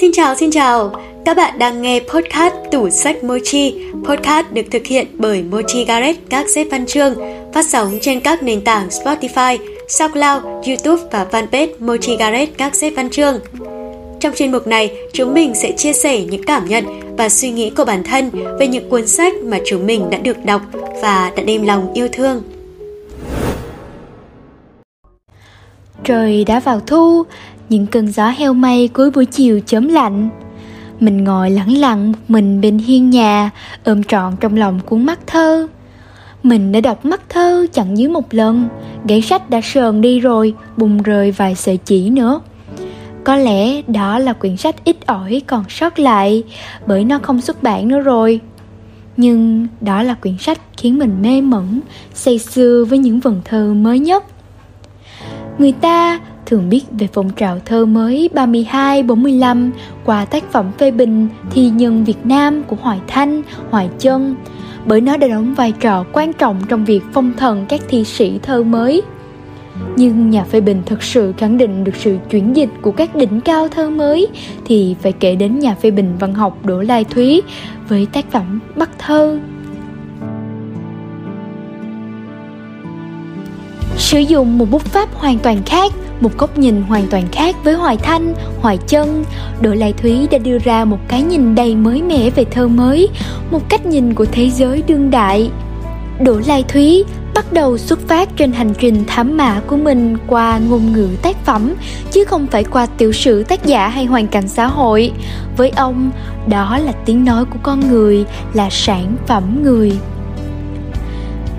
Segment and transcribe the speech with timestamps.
[0.00, 0.92] Xin chào, xin chào.
[1.24, 3.74] Các bạn đang nghe podcast Tủ sách Mochi.
[4.04, 7.14] Podcast được thực hiện bởi Mochi Garret các xếp văn chương,
[7.54, 9.58] phát sóng trên các nền tảng Spotify,
[9.88, 13.40] SoundCloud, YouTube và fanpage Mochi Garret các xếp văn chương.
[14.20, 16.84] Trong chuyên mục này, chúng mình sẽ chia sẻ những cảm nhận
[17.16, 20.44] và suy nghĩ của bản thân về những cuốn sách mà chúng mình đã được
[20.44, 20.62] đọc
[21.02, 22.42] và đã đem lòng yêu thương.
[26.04, 27.24] Trời đã vào thu,
[27.68, 30.28] những cơn gió heo may cuối buổi chiều chớm lạnh.
[31.00, 33.50] Mình ngồi lẳng lặng một mình bên hiên nhà,
[33.84, 35.66] ôm trọn trong lòng cuốn mắt thơ.
[36.42, 38.68] Mình đã đọc mắt thơ chẳng dưới một lần,
[39.08, 42.40] gãy sách đã sờn đi rồi, bùng rời vài sợi chỉ nữa.
[43.24, 46.42] Có lẽ đó là quyển sách ít ỏi còn sót lại,
[46.86, 48.40] bởi nó không xuất bản nữa rồi.
[49.16, 51.80] Nhưng đó là quyển sách khiến mình mê mẩn,
[52.14, 54.24] say sưa với những vần thơ mới nhất.
[55.58, 59.70] Người ta thường biết về phong trào thơ mới 32-45
[60.04, 64.34] qua tác phẩm phê bình thi nhân Việt Nam của Hoài Thanh, Hoài Chân,
[64.84, 68.38] bởi nó đã đóng vai trò quan trọng trong việc phong thần các thi sĩ
[68.42, 69.02] thơ mới.
[69.96, 73.40] Nhưng nhà phê bình thực sự khẳng định được sự chuyển dịch của các đỉnh
[73.40, 74.26] cao thơ mới
[74.64, 77.42] thì phải kể đến nhà phê bình văn học Đỗ Lai Thúy
[77.88, 79.38] với tác phẩm Bắc Thơ
[84.06, 87.74] sử dụng một bút pháp hoàn toàn khác, một góc nhìn hoàn toàn khác với
[87.74, 89.24] hoài thanh, hoài chân.
[89.60, 93.08] Đỗ lai thúy đã đưa ra một cái nhìn đầy mới mẻ về thơ mới,
[93.50, 95.50] một cách nhìn của thế giới đương đại.
[96.20, 97.04] Đỗ lai thúy
[97.34, 101.44] bắt đầu xuất phát trên hành trình thám mã của mình qua ngôn ngữ tác
[101.44, 101.74] phẩm,
[102.10, 105.12] chứ không phải qua tiểu sử tác giả hay hoàn cảnh xã hội.
[105.56, 106.10] Với ông,
[106.48, 109.92] đó là tiếng nói của con người, là sản phẩm người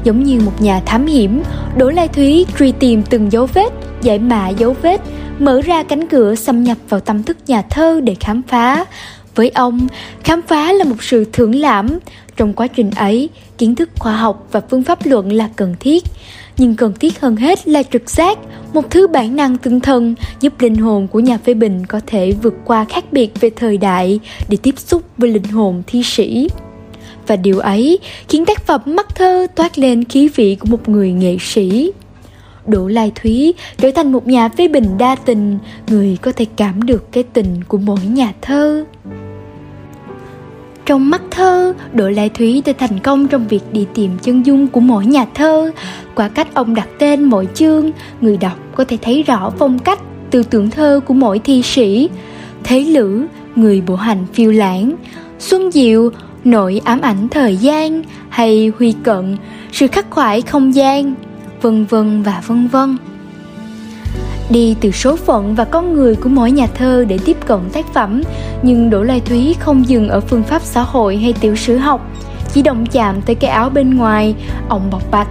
[0.08, 1.44] giống như một nhà thám hiểm.
[1.78, 5.02] Đỗ lai thúy truy tìm từng dấu vết, giải mã dấu vết,
[5.40, 8.86] mở ra cánh cửa xâm nhập vào tâm thức nhà thơ để khám phá.
[9.36, 9.88] Với ông,
[10.24, 11.88] khám phá là một sự thưởng lãm.
[12.38, 16.04] Trong quá trình ấy, kiến thức khoa học và phương pháp luận là cần thiết.
[16.58, 18.38] Nhưng cần thiết hơn hết là trực giác,
[18.74, 22.32] một thứ bản năng tinh thần giúp linh hồn của nhà phê bình có thể
[22.32, 26.48] vượt qua khác biệt về thời đại để tiếp xúc với linh hồn thi sĩ
[27.28, 28.00] và điều ấy
[28.30, 31.92] khiến tác phẩm mắt thơ toát lên khí vị của một người nghệ sĩ
[32.68, 35.58] Đỗ Lai Thúy trở thành một nhà phê bình đa tình,
[35.90, 38.86] người có thể cảm được cái tình của mỗi nhà thơ.
[40.86, 44.68] Trong mắt thơ, Đỗ Lai Thúy đã thành công trong việc đi tìm chân dung
[44.68, 45.72] của mỗi nhà thơ.
[46.16, 50.00] Qua cách ông đặt tên mỗi chương, người đọc có thể thấy rõ phong cách,
[50.32, 52.10] tư tưởng thơ của mỗi thi sĩ.
[52.64, 54.96] Thế Lữ, người bộ hành phiêu lãng,
[55.40, 56.10] Xuân Diệu,
[56.48, 59.38] nỗi ám ảnh thời gian, hay Huy Cận,
[59.72, 61.14] sự khắc khoải không gian,
[61.62, 62.98] vân vân và vân vân.
[64.50, 67.94] Đi từ số phận và con người của mỗi nhà thơ để tiếp cận tác
[67.94, 68.22] phẩm
[68.62, 72.12] nhưng đỗ lai thúy không dừng ở phương pháp xã hội hay tiểu sử học
[72.54, 74.36] chỉ động chạm tới cái áo bên ngoài
[74.70, 75.28] ông bọc bạch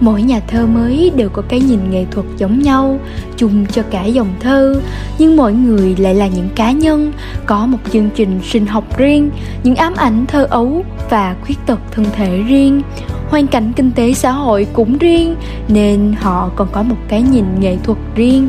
[0.00, 2.98] mỗi nhà thơ mới đều có cái nhìn nghệ thuật giống nhau,
[3.36, 4.80] chung cho cả dòng thơ.
[5.18, 7.12] Nhưng mỗi người lại là những cá nhân,
[7.46, 9.30] có một chương trình sinh học riêng,
[9.62, 12.82] những ám ảnh thơ ấu và khuyết tật thân thể riêng.
[13.28, 15.36] Hoàn cảnh kinh tế xã hội cũng riêng,
[15.68, 18.48] nên họ còn có một cái nhìn nghệ thuật riêng.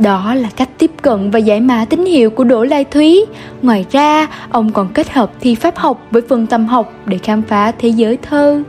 [0.00, 3.24] Đó là cách tiếp cận và giải mã tín hiệu của Đỗ Lai Thúy.
[3.62, 7.42] Ngoài ra, ông còn kết hợp thi pháp học với phân tâm học để khám
[7.42, 8.62] phá thế giới thơ.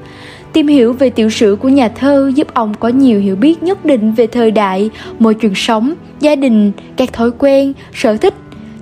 [0.53, 3.85] Tìm hiểu về tiểu sử của nhà thơ giúp ông có nhiều hiểu biết nhất
[3.85, 8.33] định về thời đại, môi trường sống, gia đình, các thói quen, sở thích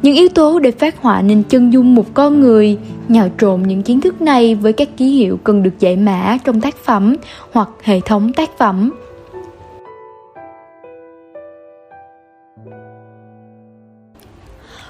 [0.02, 2.78] những yếu tố để phát họa nên chân dung một con người
[3.08, 6.62] nhào trộn những kiến thức này với các ký hiệu cần được giải mã trong
[6.62, 7.16] tác phẩm
[7.52, 8.92] hoặc hệ thống tác phẩm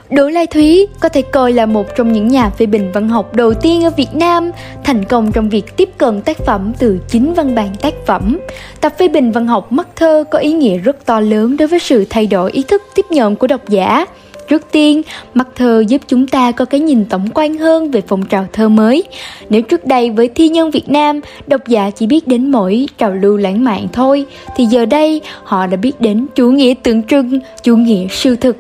[0.09, 3.35] Đỗ Lai Thúy có thể coi là một trong những nhà phê bình văn học
[3.35, 4.51] đầu tiên ở Việt Nam,
[4.83, 8.39] thành công trong việc tiếp cận tác phẩm từ chính văn bản tác phẩm.
[8.81, 11.79] Tập phê bình văn học mắt thơ có ý nghĩa rất to lớn đối với
[11.79, 14.05] sự thay đổi ý thức tiếp nhận của độc giả.
[14.47, 15.01] Trước tiên,
[15.33, 18.69] mắt thơ giúp chúng ta có cái nhìn tổng quan hơn về phong trào thơ
[18.69, 19.03] mới.
[19.49, 23.13] Nếu trước đây với thi nhân Việt Nam, độc giả chỉ biết đến mỗi trào
[23.13, 27.39] lưu lãng mạn thôi, thì giờ đây họ đã biết đến chủ nghĩa tượng trưng,
[27.63, 28.55] chủ nghĩa siêu thực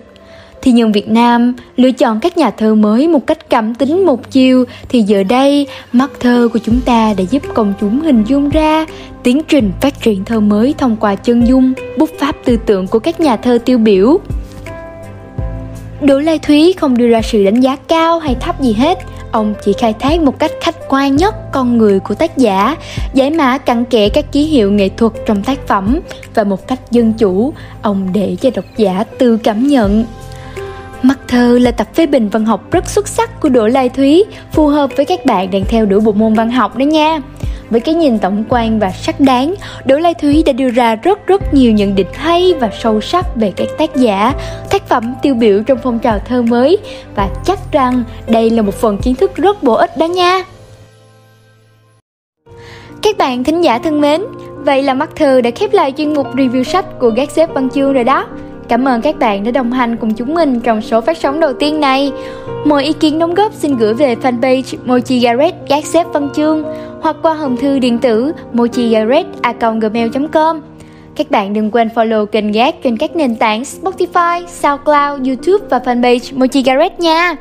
[0.61, 4.31] thì nhân Việt Nam lựa chọn các nhà thơ mới một cách cảm tính một
[4.31, 8.49] chiều thì giờ đây mắt thơ của chúng ta đã giúp công chúng hình dung
[8.49, 8.85] ra
[9.23, 12.99] tiến trình phát triển thơ mới thông qua chân dung, bút pháp tư tưởng của
[12.99, 14.19] các nhà thơ tiêu biểu.
[16.01, 18.99] Đỗ Lai Thúy không đưa ra sự đánh giá cao hay thấp gì hết.
[19.31, 22.75] ông chỉ khai thác một cách khách quan nhất con người của tác giả,
[23.13, 25.99] giải mã cặn kẽ các ký hiệu nghệ thuật trong tác phẩm
[26.33, 30.05] và một cách dân chủ, ông để cho độc giả tự cảm nhận.
[31.03, 34.25] Mặt thơ là tập phê bình văn học rất xuất sắc của Đỗ Lai Thúy,
[34.51, 37.19] phù hợp với các bạn đang theo đuổi bộ môn văn học đó nha.
[37.69, 39.55] Với cái nhìn tổng quan và sắc đáng,
[39.85, 43.35] Đỗ Lai Thúy đã đưa ra rất rất nhiều nhận định hay và sâu sắc
[43.35, 44.33] về các tác giả,
[44.69, 46.77] tác phẩm tiêu biểu trong phong trào thơ mới
[47.15, 50.43] và chắc rằng đây là một phần kiến thức rất bổ ích đó nha.
[53.01, 54.21] Các bạn thính giả thân mến,
[54.55, 57.69] vậy là mắt thơ đã khép lại chuyên mục review sách của Gác xếp Văn
[57.69, 58.25] Chương rồi đó.
[58.69, 61.53] Cảm ơn các bạn đã đồng hành cùng chúng mình trong số phát sóng đầu
[61.53, 62.11] tiên này.
[62.65, 66.63] Mọi ý kiến đóng góp xin gửi về fanpage Mochi Garret Gác xếp Văn Chương
[67.01, 70.61] hoặc qua hòm thư điện tử mochigarret.gmail.com
[71.15, 75.79] Các bạn đừng quên follow kênh Gác trên các nền tảng Spotify, SoundCloud, YouTube và
[75.79, 77.35] fanpage Mochi Garret nha.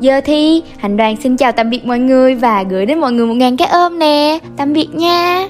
[0.00, 3.26] Giờ thì Hành Đoàn xin chào tạm biệt mọi người và gửi đến mọi người
[3.26, 4.38] một ngàn cái ôm nè.
[4.56, 5.48] Tạm biệt nha.